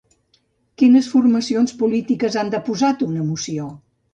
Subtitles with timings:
[0.81, 3.71] Quines formacions polítiques han deposat una moció?